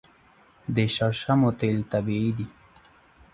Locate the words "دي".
2.37-2.47